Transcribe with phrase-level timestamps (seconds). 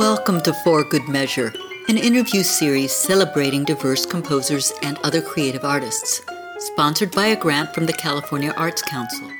[0.00, 1.52] Welcome to For Good Measure,
[1.88, 6.22] an interview series celebrating diverse composers and other creative artists,
[6.56, 9.30] sponsored by a grant from the California Arts Council.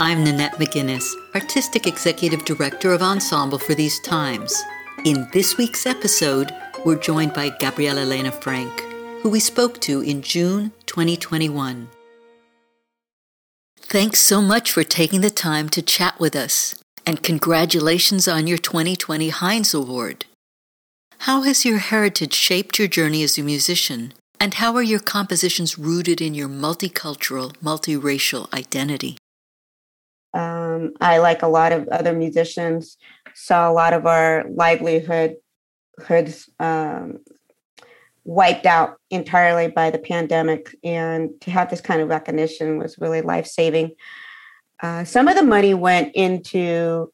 [0.00, 4.58] I'm Nanette McGuinness, Artistic Executive Director of Ensemble for These Times.
[5.04, 6.54] In this week's episode,
[6.86, 8.72] we're joined by Gabriela Lena Frank,
[9.20, 11.88] who we spoke to in June 2021.
[13.76, 18.58] Thanks so much for taking the time to chat with us, and congratulations on your
[18.58, 20.24] 2020 Heinz Award.
[21.18, 25.78] How has your heritage shaped your journey as a musician, and how are your compositions
[25.78, 29.18] rooted in your multicultural, multiracial identity?
[30.34, 32.96] Um, I, like a lot of other musicians,
[33.34, 35.36] saw a lot of our livelihood
[36.06, 37.18] hoods um,
[38.24, 40.74] wiped out entirely by the pandemic.
[40.82, 43.92] And to have this kind of recognition was really life saving.
[44.82, 47.12] Uh, some of the money went into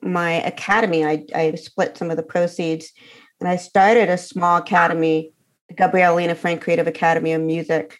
[0.00, 1.04] my academy.
[1.04, 2.92] I, I split some of the proceeds
[3.38, 5.32] and I started a small academy,
[5.68, 7.98] the Gabriela Lena Frank Creative Academy of Music,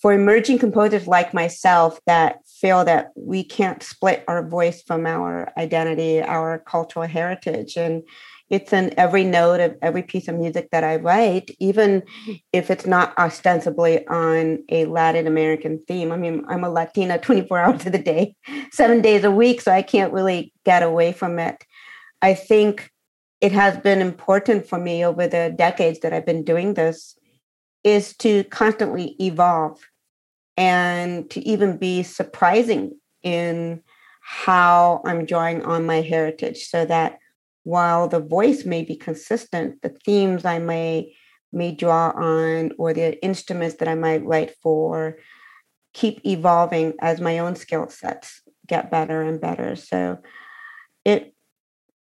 [0.00, 5.52] for emerging composers like myself that feel that we can't split our voice from our
[5.56, 7.76] identity, our cultural heritage.
[7.76, 8.04] And
[8.50, 12.02] it's in every note of every piece of music that I write, even
[12.52, 16.12] if it's not ostensibly on a Latin American theme.
[16.12, 18.34] I mean, I'm a Latina 24 hours of the day,
[18.72, 21.64] seven days a week, so I can't really get away from it.
[22.22, 22.90] I think
[23.40, 27.16] it has been important for me over the decades that I've been doing this
[27.84, 29.78] is to constantly evolve
[30.56, 33.82] and to even be surprising in
[34.20, 37.18] how I'm drawing on my heritage so that
[37.68, 41.14] while the voice may be consistent, the themes I may
[41.52, 45.18] may draw on or the instruments that I might write for
[45.92, 49.76] keep evolving as my own skill sets get better and better.
[49.76, 50.18] So
[51.04, 51.34] it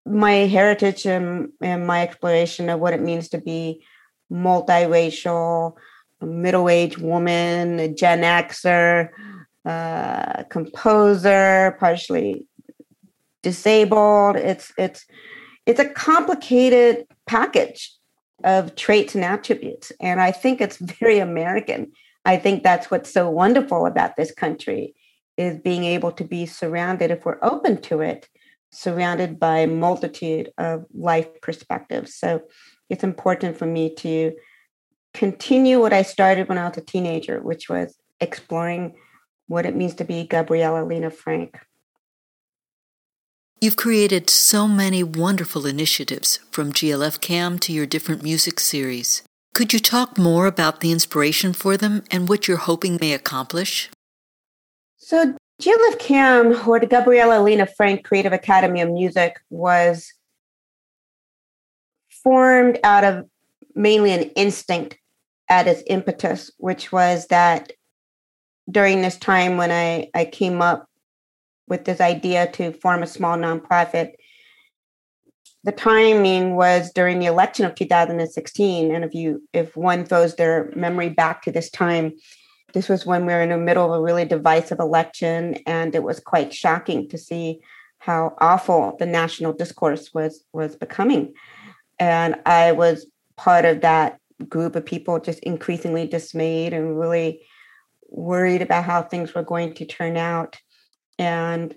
[0.05, 3.83] my heritage and, and my exploration of what it means to be
[4.31, 5.73] multiracial,
[6.21, 9.09] middle-aged woman, a Gen Xer,
[9.65, 12.45] uh, composer, partially
[13.43, 14.37] disabled.
[14.37, 15.05] It's it's
[15.67, 17.93] it's a complicated package
[18.43, 19.91] of traits and attributes.
[19.99, 21.91] And I think it's very American.
[22.25, 24.95] I think that's what's so wonderful about this country
[25.35, 28.27] is being able to be surrounded, if we're open to it,
[28.71, 32.15] surrounded by a multitude of life perspectives.
[32.15, 32.41] So
[32.89, 34.33] it's important for me to
[35.13, 38.95] continue what I started when I was a teenager, which was exploring
[39.47, 41.59] what it means to be Gabriela Lena Frank.
[43.59, 49.23] You've created so many wonderful initiatives, from GLF Cam to your different music series.
[49.55, 53.89] Could you talk more about the inspiration for them and what you're hoping they accomplish?
[54.97, 60.13] So, GLF Cam, or the Gabriela Lena Frank Creative Academy of Music, was
[62.09, 63.25] formed out of
[63.73, 64.99] mainly an instinct
[65.49, 67.71] at its impetus, which was that
[68.69, 70.86] during this time when I, I came up
[71.67, 74.11] with this idea to form a small nonprofit.
[75.63, 80.71] The timing was during the election of 2016, and if you if one throws their
[80.75, 82.13] memory back to this time,
[82.73, 86.03] this was when we were in the middle of a really divisive election, and it
[86.03, 87.59] was quite shocking to see
[87.99, 91.33] how awful the national discourse was was becoming.
[91.99, 97.41] And I was part of that group of people just increasingly dismayed and really
[98.09, 100.57] worried about how things were going to turn out.
[101.19, 101.75] And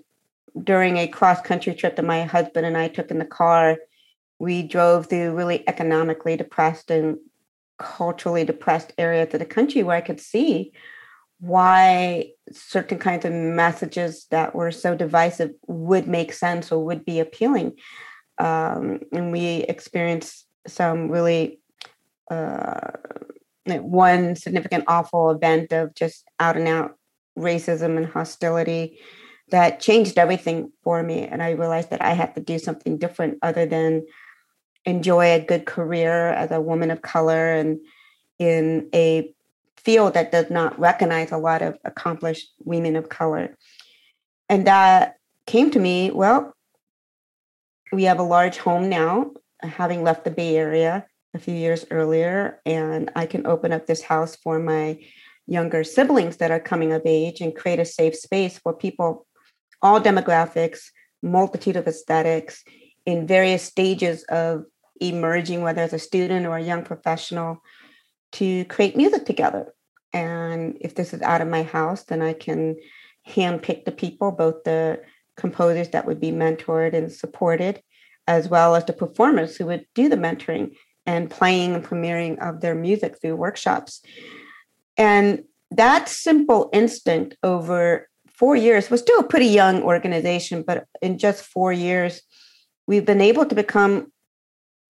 [0.61, 3.77] during a cross country trip that my husband and I took in the car,
[4.39, 7.17] we drove through really economically depressed and
[7.77, 10.71] culturally depressed areas of the country where I could see
[11.39, 17.19] why certain kinds of messages that were so divisive would make sense or would be
[17.19, 17.73] appealing.
[18.37, 21.59] Um, and we experienced some really
[22.29, 22.91] uh,
[23.65, 26.97] one significant awful event of just out and out
[27.37, 28.99] racism and hostility
[29.51, 31.23] that changed everything for me.
[31.23, 34.05] And I realized that I had to do something different other than
[34.85, 37.79] enjoy a good career as a woman of color and
[38.39, 39.31] in a
[39.77, 43.57] field that does not recognize a lot of accomplished women of color.
[44.49, 46.55] And that came to me, well,
[47.91, 49.31] we have a large home now,
[49.61, 54.01] having left the Bay Area a few years earlier, and I can open up this
[54.01, 54.99] house for my
[55.47, 59.25] younger siblings that are coming of age and create a safe space for people
[59.81, 60.91] all demographics,
[61.21, 62.63] multitude of aesthetics
[63.05, 64.65] in various stages of
[64.99, 67.61] emerging, whether as a student or a young professional,
[68.33, 69.73] to create music together.
[70.13, 72.75] And if this is out of my house, then I can
[73.27, 75.01] handpick the people, both the
[75.37, 77.81] composers that would be mentored and supported,
[78.27, 80.75] as well as the performers who would do the mentoring
[81.05, 84.01] and playing and premiering of their music through workshops.
[84.97, 88.09] And that simple instinct over
[88.41, 92.23] four years was still a pretty young organization, but in just four years,
[92.87, 94.11] we've been able to become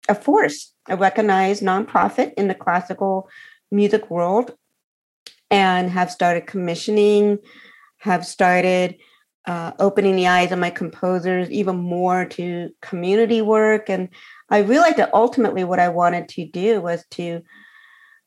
[0.07, 3.27] a force, a recognized nonprofit in the classical
[3.71, 4.53] music world,
[5.49, 7.39] and have started commissioning,
[7.97, 8.97] have started
[9.47, 13.89] uh, opening the eyes of my composers even more to community work.
[13.89, 14.09] And
[14.51, 17.41] I realized that ultimately what I wanted to do was to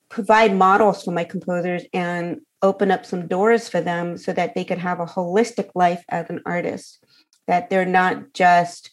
[0.08, 4.64] provide models for my composers and open up some doors for them so that they
[4.64, 7.04] could have a holistic life as an artist,
[7.46, 8.90] that they're not just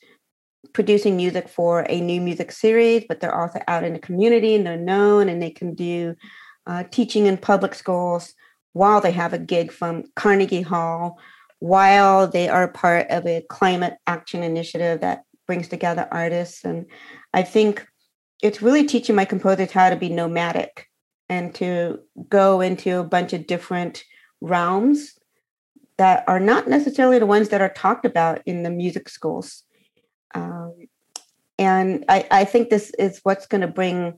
[0.74, 4.66] producing music for a new music series, but they're also out in the community and
[4.66, 6.16] they're known and they can do
[6.68, 8.34] uh, teaching in public schools
[8.74, 11.18] while they have a gig from Carnegie Hall,
[11.60, 16.64] while they are part of a climate action initiative that brings together artists.
[16.64, 16.86] And
[17.34, 17.88] I think
[18.42, 20.89] it's really teaching my composers how to be nomadic
[21.30, 24.04] and to go into a bunch of different
[24.42, 25.18] realms
[25.98, 29.64] that are not necessarily the ones that are talked about in the music schools.
[30.34, 30.74] Um,
[31.58, 34.18] and I, I think this is what's going to bring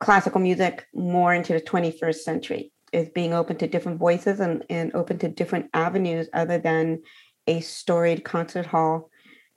[0.00, 4.94] classical music more into the 21st century is being open to different voices and, and
[4.94, 7.02] open to different avenues other than
[7.46, 9.10] a storied concert hall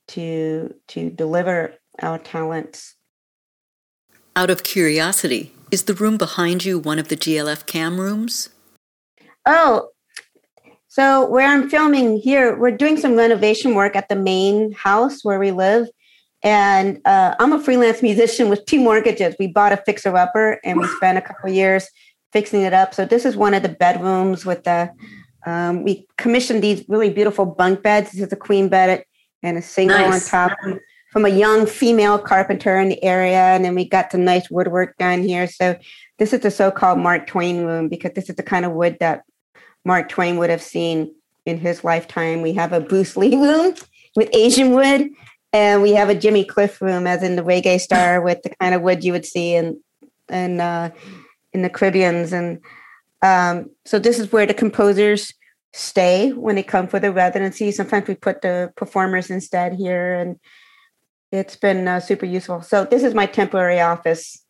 [0.08, 2.96] to to deliver our talents.
[4.36, 8.50] Out of curiosity, is the room behind you one of the GLF cam rooms?
[9.46, 9.90] Oh,
[10.88, 15.40] so where I'm filming here, we're doing some renovation work at the main house where
[15.40, 15.88] we live.
[16.44, 19.36] And uh, I'm a freelance musician with two mortgages.
[19.40, 21.88] We bought a fixer upper and we spent a couple years
[22.34, 22.94] fixing it up.
[22.94, 24.90] So this is one of the bedrooms with the
[25.46, 28.12] um, we commissioned these really beautiful bunk beds.
[28.12, 29.04] This is a queen bed
[29.44, 30.34] and a single nice.
[30.34, 30.58] on top
[31.18, 33.40] from a young female carpenter in the area.
[33.40, 35.48] And then we got some nice woodwork done here.
[35.48, 35.76] So
[36.20, 39.24] this is the so-called Mark Twain room because this is the kind of wood that
[39.84, 42.44] Mark Twain would have seen in his lifetime.
[42.44, 43.74] We have a Bruce Lee room
[44.16, 45.10] with Asian wood,
[45.52, 48.76] and we have a Jimmy Cliff room, as in the reggae star, with the kind
[48.76, 49.82] of wood you would see in
[50.30, 50.92] in uh,
[51.52, 52.32] in the Caribbeans.
[52.32, 52.60] And
[53.24, 55.34] um, so this is where the composers
[55.74, 57.72] stay when they come for the residency.
[57.72, 60.38] Sometimes we put the performers instead here, and
[61.32, 62.62] it's been uh, super useful.
[62.62, 64.44] So this is my temporary office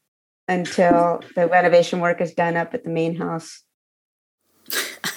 [0.48, 3.64] until the renovation work is done up at the main house.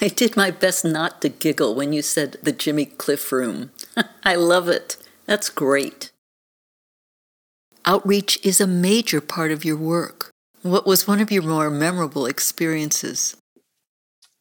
[0.01, 3.71] I did my best not to giggle when you said the Jimmy Cliff room.
[4.23, 4.97] I love it.
[5.25, 6.11] That's great.
[7.85, 10.31] Outreach is a major part of your work.
[10.61, 13.35] What was one of your more memorable experiences?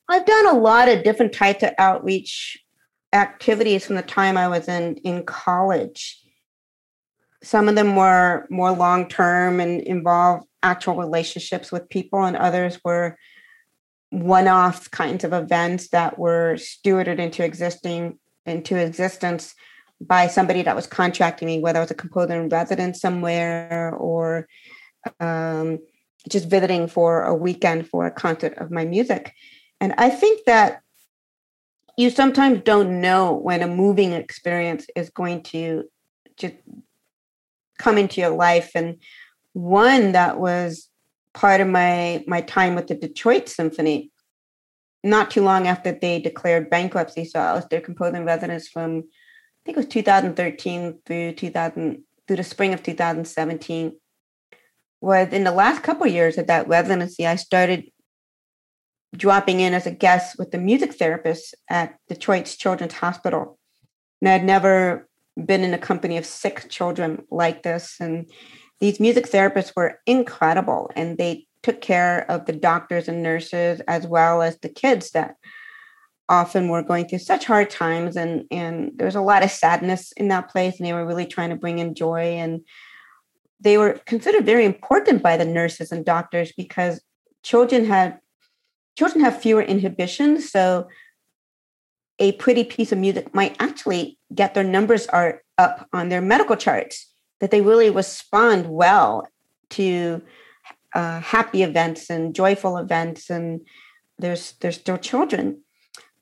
[0.09, 2.59] I've done a lot of different types of outreach
[3.13, 6.21] activities from the time I was in, in college.
[7.43, 12.79] Some of them were more long term and involved actual relationships with people, and others
[12.85, 13.17] were
[14.11, 19.55] one off kinds of events that were stewarded into existing into existence
[20.01, 24.49] by somebody that was contracting me, whether I was a composer in residence somewhere or
[25.21, 25.79] um,
[26.29, 29.33] just visiting for a weekend for a concert of my music.
[29.81, 30.81] And I think that
[31.97, 35.85] you sometimes don't know when a moving experience is going to
[36.37, 36.55] just
[37.81, 38.71] come into your life.
[38.75, 38.97] And
[39.53, 40.89] one that was
[41.35, 44.11] part of my my time with the Detroit Symphony.
[45.03, 49.61] Not too long after they declared bankruptcy, so I was their composing residence from I
[49.65, 53.93] think it was 2013 through 2000 through the spring of 2017
[55.01, 57.91] was in the last couple years of that residency, I started
[59.17, 63.59] dropping in as a guest with the music therapist at Detroit's Children's Hospital.
[64.21, 65.09] And I'd never
[65.47, 67.97] been in a company of six children like this.
[68.01, 68.31] And
[68.81, 74.07] these music therapists were incredible and they took care of the doctors and nurses as
[74.07, 75.37] well as the kids that
[76.29, 80.13] often were going through such hard times and and there was a lot of sadness
[80.13, 82.61] in that place and they were really trying to bring in joy and
[83.61, 87.03] they were considered very important by the nurses and doctors because
[87.43, 88.19] children had
[88.97, 90.87] children have fewer inhibitions so
[92.21, 96.57] a pretty piece of music might actually get their numbers are up on their medical
[96.57, 97.11] charts
[97.41, 99.27] that they really respond well
[99.71, 100.23] to
[100.95, 103.61] uh, happy events and joyful events and
[104.19, 105.63] there's there's still children.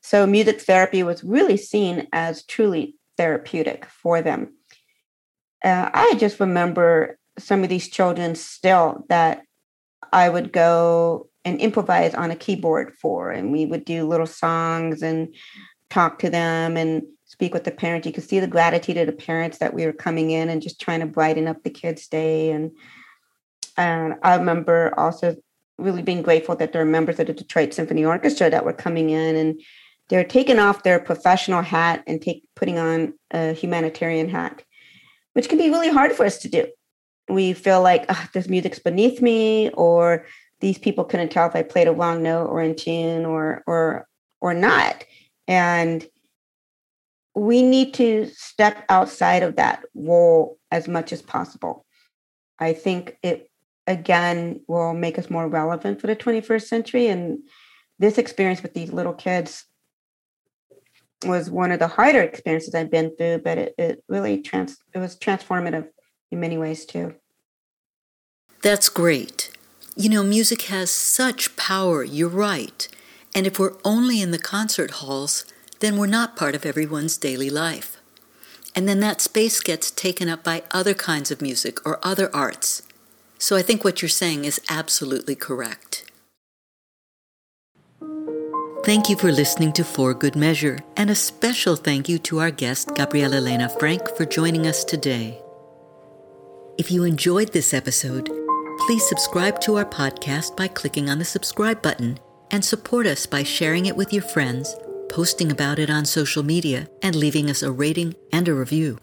[0.01, 4.53] So music therapy was really seen as truly therapeutic for them.
[5.63, 9.43] Uh, i just remember some of these children still that
[10.13, 15.01] I would go and improvise on a keyboard for, and we would do little songs
[15.01, 15.33] and
[15.89, 16.77] talk to them.
[16.77, 18.07] And speak with the parents.
[18.07, 20.81] You could see the gratitude of the parents that we were coming in and just
[20.81, 22.51] trying to brighten up the kids' day.
[22.51, 22.71] And
[23.77, 25.37] and I remember also
[25.77, 29.11] really being grateful that there are members of the Detroit Symphony Orchestra that were coming
[29.11, 29.61] in and
[30.09, 34.63] they're taking off their professional hat and take putting on a humanitarian hat,
[35.33, 36.67] which can be really hard for us to do.
[37.29, 40.25] We feel like oh, this music's beneath me, or
[40.61, 44.07] these people couldn't tell if I played a wrong note or in tune or or
[44.41, 45.05] or not.
[45.49, 46.07] And
[47.33, 51.85] we need to step outside of that role as much as possible.
[52.59, 53.49] I think it
[53.87, 57.07] again will make us more relevant for the 21st century.
[57.07, 57.39] And
[57.97, 59.65] this experience with these little kids
[61.25, 64.99] was one of the harder experiences I've been through, but it, it really trans it
[64.99, 65.87] was transformative
[66.31, 67.15] in many ways too.
[68.61, 69.49] That's great.
[69.95, 72.87] You know, music has such power, you're right.
[73.35, 75.45] And if we're only in the concert halls,
[75.79, 77.97] then we're not part of everyone's daily life.
[78.75, 82.83] And then that space gets taken up by other kinds of music or other arts.
[83.37, 86.05] So I think what you're saying is absolutely correct.
[88.83, 92.51] Thank you for listening to For Good Measure, and a special thank you to our
[92.51, 95.39] guest, Gabriela Lena Frank, for joining us today.
[96.77, 98.29] If you enjoyed this episode,
[98.87, 102.19] please subscribe to our podcast by clicking on the subscribe button
[102.51, 104.75] and support us by sharing it with your friends
[105.09, 108.97] posting about it on social media, and leaving us a rating and a review.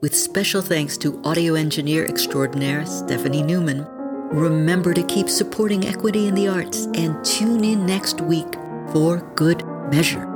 [0.00, 3.86] With special thanks to audio engineer extraordinaire Stephanie Neumann.
[4.32, 8.52] Remember to keep supporting equity in the arts and tune in next week
[8.92, 10.35] for Good Measure.